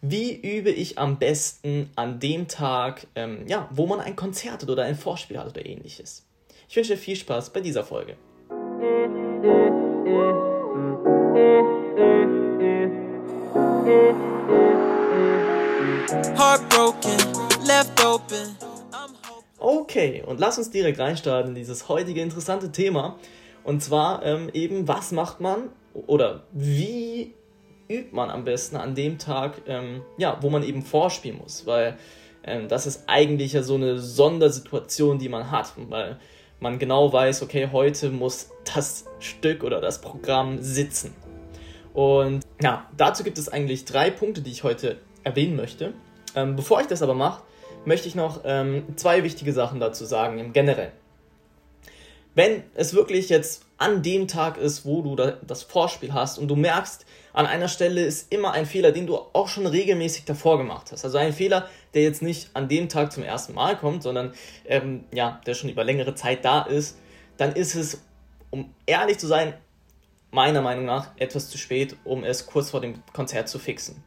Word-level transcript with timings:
wie 0.00 0.34
übe 0.34 0.70
ich 0.70 0.98
am 0.98 1.18
besten 1.18 1.90
an 1.96 2.20
dem 2.20 2.48
Tag, 2.48 3.06
ähm, 3.14 3.46
ja, 3.46 3.68
wo 3.72 3.86
man 3.86 4.00
ein 4.00 4.16
Konzert 4.16 4.62
hat 4.62 4.68
oder 4.68 4.84
ein 4.84 4.96
Vorspiel 4.96 5.38
hat 5.38 5.48
oder 5.48 5.66
ähnliches. 5.66 6.24
Ich 6.68 6.76
wünsche 6.76 6.92
dir 6.92 6.98
viel 6.98 7.16
Spaß 7.16 7.50
bei 7.50 7.60
dieser 7.60 7.82
Folge. 7.84 8.16
Okay, 19.58 20.22
und 20.24 20.38
lass 20.38 20.58
uns 20.58 20.70
direkt 20.70 20.98
reinstarten 20.98 21.50
in 21.50 21.54
dieses 21.56 21.88
heutige 21.88 22.20
interessante 22.20 22.70
Thema. 22.70 23.18
Und 23.64 23.82
zwar 23.82 24.24
ähm, 24.24 24.48
eben, 24.52 24.86
was 24.86 25.10
macht 25.10 25.40
man 25.40 25.70
oder 26.06 26.44
wie 26.52 27.34
übt 27.88 28.14
man 28.14 28.30
am 28.30 28.44
besten 28.44 28.76
an 28.76 28.94
dem 28.94 29.18
Tag, 29.18 29.62
ähm, 29.66 30.02
ja, 30.16 30.38
wo 30.40 30.50
man 30.50 30.62
eben 30.62 30.82
vorspielen 30.82 31.38
muss. 31.38 31.66
Weil 31.66 31.96
ähm, 32.44 32.68
das 32.68 32.86
ist 32.86 33.04
eigentlich 33.06 33.52
ja 33.52 33.62
so 33.62 33.74
eine 33.74 33.98
Sondersituation, 33.98 35.18
die 35.18 35.28
man 35.28 35.50
hat. 35.50 35.72
Weil 35.88 36.18
man 36.60 36.78
genau 36.78 37.12
weiß, 37.12 37.42
okay, 37.42 37.68
heute 37.72 38.10
muss 38.10 38.50
das 38.74 39.06
Stück 39.20 39.62
oder 39.64 39.80
das 39.80 40.00
Programm 40.00 40.58
sitzen. 40.60 41.14
Und 41.94 42.44
ja, 42.62 42.88
dazu 42.96 43.24
gibt 43.24 43.38
es 43.38 43.48
eigentlich 43.48 43.84
drei 43.84 44.10
Punkte, 44.10 44.40
die 44.40 44.50
ich 44.50 44.64
heute 44.64 44.98
erwähnen 45.24 45.56
möchte. 45.56 45.94
Ähm, 46.34 46.56
bevor 46.56 46.80
ich 46.80 46.86
das 46.86 47.02
aber 47.02 47.14
mache, 47.14 47.42
möchte 47.84 48.08
ich 48.08 48.14
noch 48.14 48.42
ähm, 48.44 48.84
zwei 48.96 49.24
wichtige 49.24 49.52
Sachen 49.52 49.80
dazu 49.80 50.04
sagen, 50.04 50.38
im 50.38 50.52
Generellen. 50.52 50.92
Wenn 52.34 52.62
es 52.74 52.94
wirklich 52.94 53.28
jetzt 53.30 53.64
an 53.78 54.02
dem 54.02 54.26
Tag 54.26 54.58
ist, 54.58 54.84
wo 54.84 55.02
du 55.02 55.14
da, 55.16 55.32
das 55.46 55.62
Vorspiel 55.62 56.12
hast 56.12 56.38
und 56.38 56.48
du 56.48 56.56
merkst, 56.56 57.06
an 57.32 57.46
einer 57.46 57.68
Stelle 57.68 58.02
ist 58.02 58.32
immer 58.32 58.52
ein 58.52 58.66
Fehler, 58.66 58.90
den 58.90 59.06
du 59.06 59.16
auch 59.16 59.46
schon 59.46 59.66
regelmäßig 59.66 60.24
davor 60.24 60.58
gemacht 60.58 60.90
hast. 60.90 61.04
Also 61.04 61.18
ein 61.18 61.32
Fehler, 61.32 61.68
der 61.94 62.02
jetzt 62.02 62.20
nicht 62.20 62.50
an 62.54 62.68
dem 62.68 62.88
Tag 62.88 63.12
zum 63.12 63.22
ersten 63.22 63.54
Mal 63.54 63.76
kommt, 63.76 64.02
sondern 64.02 64.32
ähm, 64.66 65.04
ja, 65.12 65.40
der 65.46 65.54
schon 65.54 65.70
über 65.70 65.84
längere 65.84 66.16
Zeit 66.16 66.44
da 66.44 66.62
ist, 66.62 66.98
dann 67.36 67.52
ist 67.52 67.76
es, 67.76 68.02
um 68.50 68.74
ehrlich 68.86 69.18
zu 69.18 69.28
sein, 69.28 69.54
meiner 70.32 70.60
Meinung 70.60 70.84
nach 70.84 71.12
etwas 71.16 71.48
zu 71.48 71.56
spät, 71.56 71.96
um 72.04 72.24
es 72.24 72.46
kurz 72.46 72.70
vor 72.70 72.80
dem 72.80 73.02
Konzert 73.12 73.48
zu 73.48 73.60
fixen. 73.60 74.02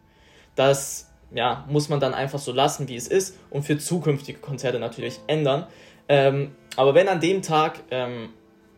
Das 0.55 1.09
ja, 1.33 1.65
muss 1.69 1.87
man 1.87 2.01
dann 2.01 2.13
einfach 2.13 2.39
so 2.39 2.51
lassen, 2.51 2.89
wie 2.89 2.97
es 2.97 3.07
ist 3.07 3.37
und 3.49 3.63
für 3.63 3.77
zukünftige 3.77 4.39
Konzerte 4.39 4.79
natürlich 4.79 5.21
ändern. 5.27 5.67
Ähm, 6.09 6.55
aber 6.75 6.93
wenn 6.93 7.07
an 7.07 7.21
dem 7.21 7.41
Tag 7.41 7.79
ähm, 7.89 8.29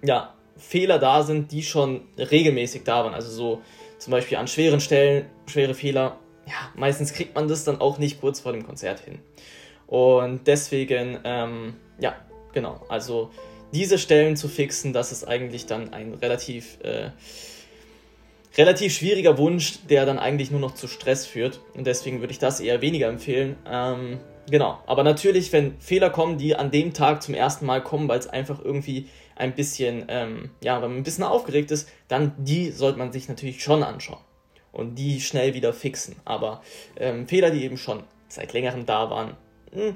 ja, 0.03 0.33
Fehler 0.57 0.99
da 0.99 1.23
sind, 1.23 1.51
die 1.51 1.63
schon 1.63 2.01
regelmäßig 2.17 2.83
da 2.83 3.03
waren, 3.03 3.13
also 3.13 3.29
so 3.31 3.61
zum 3.97 4.11
Beispiel 4.11 4.37
an 4.37 4.47
schweren 4.47 4.79
Stellen, 4.79 5.25
schwere 5.47 5.73
Fehler, 5.73 6.17
ja, 6.45 6.71
meistens 6.75 7.13
kriegt 7.13 7.35
man 7.35 7.47
das 7.47 7.63
dann 7.63 7.79
auch 7.79 7.97
nicht 7.97 8.19
kurz 8.19 8.41
vor 8.41 8.51
dem 8.51 8.65
Konzert 8.65 8.99
hin. 8.99 9.19
Und 9.87 10.47
deswegen, 10.47 11.19
ähm, 11.23 11.75
ja, 11.99 12.15
genau, 12.53 12.81
also 12.89 13.31
diese 13.73 13.97
Stellen 13.97 14.35
zu 14.35 14.47
fixen, 14.47 14.93
das 14.93 15.11
ist 15.11 15.23
eigentlich 15.23 15.65
dann 15.65 15.93
ein 15.93 16.13
relativ, 16.15 16.79
äh, 16.83 17.09
relativ 18.57 18.93
schwieriger 18.93 19.37
Wunsch, 19.37 19.79
der 19.89 20.05
dann 20.05 20.19
eigentlich 20.19 20.51
nur 20.51 20.59
noch 20.59 20.75
zu 20.75 20.87
Stress 20.87 21.25
führt. 21.25 21.59
Und 21.75 21.87
deswegen 21.87 22.19
würde 22.19 22.31
ich 22.31 22.39
das 22.39 22.59
eher 22.59 22.81
weniger 22.81 23.07
empfehlen. 23.07 23.55
Ähm, 23.67 24.19
genau, 24.49 24.79
aber 24.85 25.03
natürlich, 25.03 25.51
wenn 25.53 25.79
Fehler 25.79 26.09
kommen, 26.09 26.37
die 26.37 26.55
an 26.55 26.71
dem 26.71 26.93
Tag 26.93 27.23
zum 27.23 27.33
ersten 27.33 27.65
Mal 27.65 27.81
kommen, 27.81 28.07
weil 28.07 28.19
es 28.19 28.27
einfach 28.27 28.63
irgendwie 28.63 29.07
ein 29.35 29.55
bisschen, 29.55 30.05
ähm, 30.07 30.51
ja, 30.61 30.81
weil 30.81 30.89
man 30.89 30.97
ein 30.97 31.03
bisschen 31.03 31.23
aufgeregt 31.23 31.71
ist, 31.71 31.89
dann 32.07 32.33
die 32.37 32.71
sollte 32.71 32.99
man 32.99 33.11
sich 33.11 33.27
natürlich 33.27 33.63
schon 33.63 33.83
anschauen 33.83 34.21
und 34.71 34.95
die 34.95 35.21
schnell 35.21 35.53
wieder 35.53 35.73
fixen. 35.73 36.15
Aber 36.25 36.61
ähm, 36.97 37.27
Fehler, 37.27 37.51
die 37.51 37.63
eben 37.63 37.77
schon 37.77 38.03
seit 38.27 38.53
längerem 38.53 38.85
da 38.85 39.09
waren, 39.09 39.37
mh, 39.71 39.93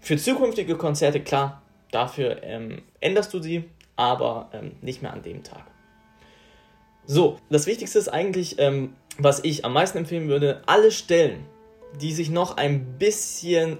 für 0.00 0.16
zukünftige 0.16 0.76
Konzerte, 0.76 1.20
klar, 1.20 1.62
dafür 1.90 2.42
ähm, 2.42 2.82
änderst 3.00 3.32
du 3.32 3.40
sie, 3.40 3.64
aber 3.96 4.50
ähm, 4.52 4.72
nicht 4.80 5.02
mehr 5.02 5.12
an 5.12 5.22
dem 5.22 5.42
Tag. 5.42 5.64
So, 7.06 7.38
das 7.50 7.66
Wichtigste 7.66 7.98
ist 7.98 8.08
eigentlich, 8.08 8.58
ähm, 8.58 8.94
was 9.18 9.44
ich 9.44 9.64
am 9.64 9.72
meisten 9.72 9.98
empfehlen 9.98 10.28
würde, 10.28 10.62
alle 10.66 10.90
Stellen, 10.90 11.46
die 12.00 12.12
sich 12.12 12.30
noch 12.30 12.56
ein 12.56 12.98
bisschen, 12.98 13.78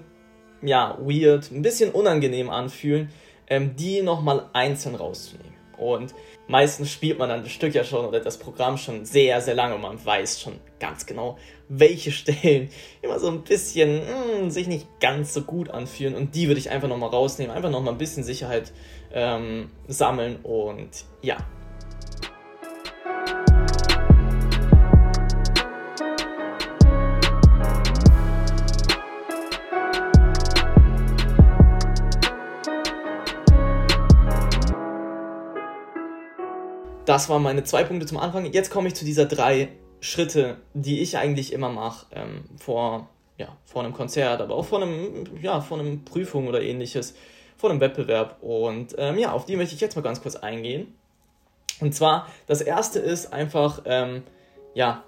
ja, 0.61 0.97
weird, 1.01 1.51
ein 1.51 1.61
bisschen 1.61 1.91
unangenehm 1.91 2.49
anfühlen, 2.49 3.09
ähm, 3.47 3.75
die 3.75 4.01
nochmal 4.01 4.49
einzeln 4.53 4.95
rauszunehmen. 4.95 5.55
Und 5.77 6.13
meistens 6.47 6.91
spielt 6.91 7.19
man 7.19 7.29
dann 7.29 7.43
das 7.43 7.51
Stück 7.51 7.73
ja 7.73 7.83
schon 7.83 8.05
oder 8.05 8.19
das 8.19 8.37
Programm 8.37 8.77
schon 8.77 9.05
sehr, 9.05 9.41
sehr 9.41 9.55
lange 9.55 9.75
und 9.75 9.81
man 9.81 10.03
weiß 10.03 10.39
schon 10.39 10.59
ganz 10.79 11.05
genau, 11.05 11.37
welche 11.67 12.11
Stellen 12.13 12.69
immer 13.01 13.19
so 13.19 13.29
ein 13.29 13.43
bisschen 13.43 14.01
mh, 14.43 14.49
sich 14.51 14.67
nicht 14.67 14.87
ganz 14.99 15.33
so 15.33 15.41
gut 15.41 15.69
anfühlen. 15.69 16.15
Und 16.15 16.35
die 16.35 16.47
würde 16.47 16.59
ich 16.59 16.69
einfach 16.69 16.87
nochmal 16.87 17.09
rausnehmen, 17.09 17.55
einfach 17.55 17.71
nochmal 17.71 17.93
ein 17.93 17.97
bisschen 17.97 18.23
Sicherheit 18.23 18.71
ähm, 19.13 19.69
sammeln 19.87 20.37
und 20.43 21.05
ja, 21.21 21.37
Das 37.05 37.29
waren 37.29 37.43
meine 37.43 37.63
zwei 37.63 37.83
Punkte 37.83 38.07
zum 38.07 38.17
Anfang. 38.17 38.51
Jetzt 38.51 38.71
komme 38.71 38.87
ich 38.87 38.95
zu 38.95 39.05
dieser 39.05 39.25
drei 39.25 39.69
Schritte, 39.99 40.57
die 40.73 41.01
ich 41.01 41.17
eigentlich 41.17 41.53
immer 41.53 41.69
mache 41.69 42.07
ähm, 42.11 42.45
vor, 42.57 43.09
ja, 43.37 43.55
vor 43.63 43.83
einem 43.83 43.93
Konzert, 43.93 44.41
aber 44.41 44.55
auch 44.55 44.65
vor 44.65 44.81
einem, 44.81 45.25
ja, 45.41 45.61
vor 45.61 45.79
einem 45.79 46.03
Prüfung 46.03 46.47
oder 46.47 46.61
ähnliches, 46.61 47.15
vor 47.57 47.69
einem 47.69 47.79
Wettbewerb. 47.79 48.41
Und 48.41 48.95
ähm, 48.97 49.17
ja, 49.19 49.31
auf 49.31 49.45
die 49.45 49.55
möchte 49.55 49.75
ich 49.75 49.81
jetzt 49.81 49.95
mal 49.95 50.01
ganz 50.01 50.21
kurz 50.21 50.35
eingehen. 50.35 50.93
Und 51.79 51.93
zwar, 51.93 52.27
das 52.47 52.61
erste 52.61 52.99
ist 52.99 53.33
einfach, 53.33 53.81
ähm, 53.85 54.23
ja, 54.73 55.03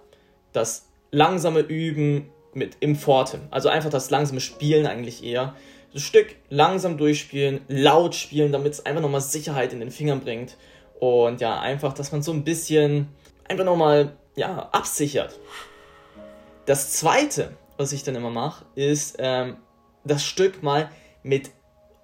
das 0.54 0.88
langsame 1.12 1.62
Üben 1.62 2.30
mit 2.54 2.78
im 2.80 2.96
Forte. 2.96 3.40
Also 3.50 3.70
einfach 3.70 3.90
das 3.90 4.10
langsame 4.10 4.40
Spielen 4.40 4.86
eigentlich 4.86 5.24
eher. 5.24 5.56
Das 5.94 6.02
Stück 6.02 6.36
langsam 6.50 6.98
durchspielen, 6.98 7.62
laut 7.68 8.14
spielen, 8.14 8.52
damit 8.52 8.74
es 8.74 8.86
einfach 8.86 9.02
nochmal 9.02 9.22
Sicherheit 9.22 9.74
in 9.74 9.80
den 9.80 9.92
Fingern 9.92 10.20
bringt. 10.20 10.58
Und 11.00 11.42
ja, 11.42 11.60
einfach, 11.60 11.94
dass 11.94 12.12
man 12.12 12.24
so 12.24 12.32
ein 12.32 12.44
bisschen 12.44 13.08
einfach 13.48 13.66
nochmal 13.66 14.18
ja, 14.36 14.70
absichert. 14.72 15.40
Das 16.66 16.92
zweite, 16.92 17.54
was 17.78 17.92
ich 17.92 18.04
dann 18.04 18.16
immer 18.16 18.30
mache, 18.30 18.66
ist 18.76 19.16
ähm, 19.20 19.58
das 20.04 20.24
Stück 20.24 20.64
mal 20.64 20.90
mit 21.24 21.52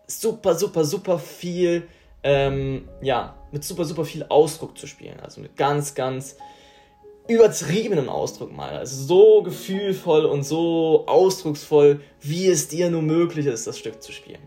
super, 0.07 0.55
super, 0.55 0.85
super 0.85 1.19
viel, 1.19 1.87
ähm, 2.23 2.87
ja, 3.01 3.35
mit 3.51 3.63
super, 3.63 3.85
super 3.85 4.05
viel 4.05 4.25
Ausdruck 4.29 4.77
zu 4.77 4.87
spielen. 4.87 5.19
Also 5.19 5.41
mit 5.41 5.57
ganz, 5.57 5.95
ganz 5.95 6.37
übertriebenem 7.27 8.09
Ausdruck 8.09 8.51
mal. 8.51 8.77
Also 8.77 9.03
so 9.03 9.43
gefühlvoll 9.43 10.25
und 10.25 10.43
so 10.43 11.05
ausdrucksvoll, 11.07 12.01
wie 12.22 12.47
es 12.47 12.67
dir 12.67 12.89
nur 12.89 13.01
möglich 13.01 13.46
ist, 13.46 13.66
das 13.67 13.79
Stück 13.79 14.01
zu 14.03 14.11
spielen. 14.11 14.41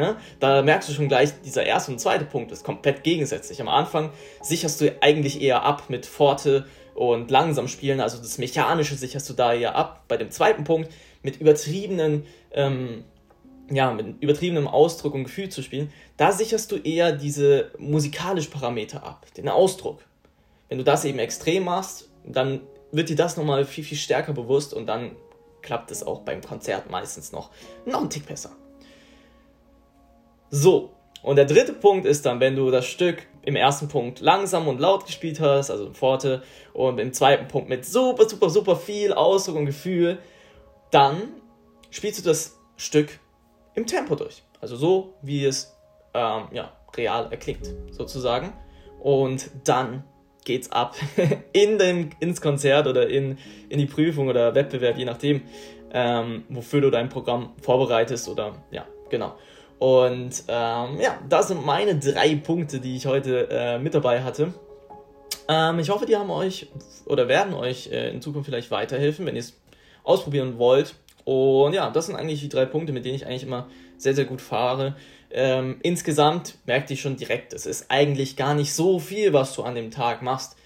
Ja, 0.00 0.16
da 0.38 0.62
merkst 0.62 0.88
du 0.88 0.94
schon 0.94 1.08
gleich, 1.08 1.42
dieser 1.42 1.66
erste 1.66 1.92
und 1.92 1.98
zweite 1.98 2.24
Punkt 2.24 2.50
ist 2.52 2.64
komplett 2.64 3.04
gegensätzlich. 3.04 3.60
Am 3.60 3.68
Anfang 3.68 4.10
sicherst 4.40 4.80
du 4.80 4.96
eigentlich 5.02 5.42
eher 5.42 5.62
ab 5.62 5.84
mit 5.90 6.06
Forte 6.06 6.64
und 6.94 7.30
langsam 7.30 7.68
spielen, 7.68 8.00
also 8.00 8.16
das 8.16 8.38
Mechanische 8.38 8.94
sicherst 8.94 9.28
du 9.28 9.34
da 9.34 9.52
eher 9.52 9.74
ab. 9.74 10.04
Bei 10.08 10.16
dem 10.16 10.30
zweiten 10.30 10.64
Punkt 10.64 10.90
mit 11.22 11.38
übertriebenen, 11.38 12.24
ähm, 12.52 13.04
ja, 13.70 13.92
mit 13.92 14.22
übertriebenem 14.22 14.66
Ausdruck 14.66 15.12
und 15.12 15.24
Gefühl 15.24 15.50
zu 15.50 15.60
spielen, 15.60 15.92
da 16.16 16.32
sicherst 16.32 16.72
du 16.72 16.76
eher 16.76 17.12
diese 17.12 17.70
musikalischen 17.76 18.50
Parameter 18.50 19.04
ab, 19.04 19.26
den 19.36 19.50
Ausdruck. 19.50 20.00
Wenn 20.70 20.78
du 20.78 20.84
das 20.84 21.04
eben 21.04 21.18
extrem 21.18 21.64
machst, 21.64 22.08
dann 22.24 22.62
wird 22.90 23.10
dir 23.10 23.16
das 23.16 23.36
nochmal 23.36 23.66
viel, 23.66 23.84
viel 23.84 23.98
stärker 23.98 24.32
bewusst 24.32 24.72
und 24.72 24.86
dann 24.86 25.14
klappt 25.60 25.90
es 25.90 26.02
auch 26.02 26.20
beim 26.20 26.40
Konzert 26.40 26.90
meistens 26.90 27.32
noch, 27.32 27.50
noch 27.84 28.00
einen 28.00 28.08
Tick 28.08 28.24
besser. 28.24 28.56
So, 30.50 30.90
und 31.22 31.36
der 31.36 31.44
dritte 31.44 31.72
Punkt 31.72 32.06
ist 32.06 32.26
dann, 32.26 32.40
wenn 32.40 32.56
du 32.56 32.70
das 32.70 32.86
Stück 32.86 33.26
im 33.42 33.56
ersten 33.56 33.88
Punkt 33.88 34.20
langsam 34.20 34.68
und 34.68 34.80
laut 34.80 35.06
gespielt 35.06 35.40
hast, 35.40 35.70
also 35.70 35.86
im 35.86 35.94
Forte, 35.94 36.42
und 36.72 36.98
im 36.98 37.12
zweiten 37.12 37.48
Punkt 37.48 37.68
mit 37.68 37.84
super, 37.84 38.28
super, 38.28 38.50
super 38.50 38.76
viel 38.76 39.12
Ausdruck 39.12 39.56
und 39.56 39.66
Gefühl, 39.66 40.18
dann 40.90 41.34
spielst 41.90 42.20
du 42.20 42.28
das 42.28 42.58
Stück 42.76 43.18
im 43.74 43.86
Tempo 43.86 44.14
durch. 44.14 44.42
Also 44.60 44.76
so, 44.76 45.14
wie 45.22 45.44
es 45.44 45.76
ähm, 46.14 46.44
ja, 46.52 46.72
real 46.96 47.28
erklingt, 47.30 47.72
sozusagen. 47.90 48.52
Und 48.98 49.50
dann 49.64 50.04
geht's 50.44 50.72
ab 50.72 50.96
in 51.52 51.78
den, 51.78 52.14
ins 52.20 52.40
Konzert 52.40 52.86
oder 52.86 53.08
in, 53.08 53.38
in 53.68 53.78
die 53.78 53.86
Prüfung 53.86 54.28
oder 54.28 54.54
Wettbewerb, 54.54 54.96
je 54.96 55.04
nachdem, 55.04 55.42
ähm, 55.92 56.44
wofür 56.48 56.80
du 56.80 56.90
dein 56.90 57.08
Programm 57.08 57.52
vorbereitest 57.60 58.28
oder 58.28 58.54
ja, 58.70 58.86
genau. 59.10 59.34
Und 59.80 60.44
ähm, 60.46 61.00
ja, 61.00 61.18
das 61.26 61.48
sind 61.48 61.64
meine 61.64 61.98
drei 61.98 62.34
Punkte, 62.36 62.80
die 62.80 62.96
ich 62.96 63.06
heute 63.06 63.48
äh, 63.50 63.78
mit 63.78 63.94
dabei 63.94 64.22
hatte. 64.22 64.52
Ähm, 65.48 65.78
ich 65.78 65.88
hoffe, 65.88 66.04
die 66.04 66.16
haben 66.16 66.30
euch 66.30 66.68
oder 67.06 67.28
werden 67.28 67.54
euch 67.54 67.88
äh, 67.90 68.10
in 68.10 68.20
Zukunft 68.20 68.46
vielleicht 68.46 68.70
weiterhelfen, 68.70 69.24
wenn 69.24 69.36
ihr 69.36 69.40
es 69.40 69.54
ausprobieren 70.04 70.58
wollt. 70.58 70.94
Und 71.24 71.72
ja, 71.72 71.88
das 71.88 72.06
sind 72.06 72.16
eigentlich 72.16 72.40
die 72.40 72.50
drei 72.50 72.66
Punkte, 72.66 72.92
mit 72.92 73.06
denen 73.06 73.14
ich 73.14 73.26
eigentlich 73.26 73.42
immer 73.42 73.68
sehr, 73.96 74.14
sehr 74.14 74.26
gut 74.26 74.42
fahre. 74.42 74.96
Ähm, 75.30 75.78
insgesamt 75.82 76.58
merkte 76.66 76.92
ich 76.92 77.00
schon 77.00 77.16
direkt, 77.16 77.54
es 77.54 77.64
ist 77.64 77.86
eigentlich 77.88 78.36
gar 78.36 78.54
nicht 78.54 78.74
so 78.74 78.98
viel, 78.98 79.32
was 79.32 79.54
du 79.54 79.62
an 79.62 79.74
dem 79.74 79.90
Tag 79.90 80.20
machst. 80.20 80.56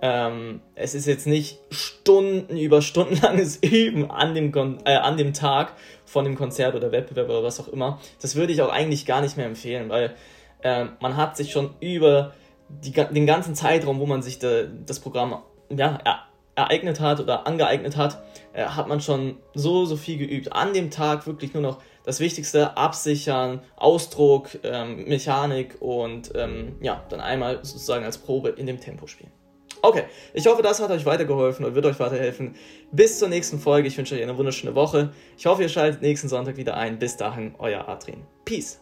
Ähm, 0.00 0.60
es 0.74 0.94
ist 0.94 1.06
jetzt 1.06 1.26
nicht 1.26 1.58
Stunden 1.70 2.56
über 2.56 2.82
stundenlanges 2.82 3.56
Üben 3.62 4.10
an 4.10 4.34
dem, 4.34 4.52
äh, 4.84 4.94
an 4.94 5.16
dem 5.16 5.32
Tag 5.32 5.72
von 6.04 6.24
dem 6.24 6.36
Konzert 6.36 6.74
oder 6.74 6.92
Wettbewerb 6.92 7.28
oder 7.28 7.42
was 7.42 7.60
auch 7.60 7.68
immer. 7.68 8.00
Das 8.20 8.36
würde 8.36 8.52
ich 8.52 8.62
auch 8.62 8.70
eigentlich 8.70 9.06
gar 9.06 9.20
nicht 9.20 9.36
mehr 9.36 9.46
empfehlen, 9.46 9.88
weil 9.88 10.14
äh, 10.62 10.86
man 11.00 11.16
hat 11.16 11.36
sich 11.36 11.50
schon 11.50 11.74
über 11.80 12.32
die, 12.68 12.92
den 12.92 13.26
ganzen 13.26 13.54
Zeitraum, 13.54 13.98
wo 13.98 14.06
man 14.06 14.22
sich 14.22 14.38
de, 14.38 14.68
das 14.86 15.00
Programm 15.00 15.42
ja, 15.70 15.98
er, 16.04 16.22
ereignet 16.54 17.00
hat 17.00 17.20
oder 17.20 17.46
angeeignet 17.46 17.96
hat, 17.96 18.22
äh, 18.52 18.64
hat 18.64 18.88
man 18.88 19.00
schon 19.00 19.36
so, 19.54 19.84
so 19.84 19.96
viel 19.96 20.18
geübt. 20.18 20.52
An 20.52 20.74
dem 20.74 20.90
Tag 20.90 21.26
wirklich 21.26 21.54
nur 21.54 21.62
noch 21.62 21.78
das 22.04 22.20
Wichtigste, 22.20 22.76
absichern, 22.76 23.60
Ausdruck, 23.76 24.50
ähm, 24.62 25.04
Mechanik 25.08 25.76
und 25.80 26.32
ähm, 26.34 26.76
ja, 26.80 27.04
dann 27.10 27.20
einmal 27.20 27.64
sozusagen 27.64 28.04
als 28.04 28.18
Probe 28.18 28.50
in 28.50 28.66
dem 28.66 28.80
Tempo 28.80 29.06
spielen. 29.06 29.30
Okay, 29.82 30.04
ich 30.34 30.46
hoffe, 30.46 30.62
das 30.62 30.80
hat 30.80 30.90
euch 30.90 31.06
weitergeholfen 31.06 31.64
und 31.64 31.74
wird 31.74 31.86
euch 31.86 32.00
weiterhelfen. 32.00 32.54
Bis 32.90 33.18
zur 33.18 33.28
nächsten 33.28 33.58
Folge. 33.58 33.88
Ich 33.88 33.96
wünsche 33.96 34.14
euch 34.14 34.22
eine 34.22 34.36
wunderschöne 34.36 34.74
Woche. 34.74 35.12
Ich 35.36 35.46
hoffe, 35.46 35.62
ihr 35.62 35.68
schaltet 35.68 36.02
nächsten 36.02 36.28
Sonntag 36.28 36.56
wieder 36.56 36.76
ein. 36.76 36.98
Bis 36.98 37.16
dahin, 37.16 37.54
euer 37.58 37.88
Adrian. 37.88 38.26
Peace. 38.44 38.80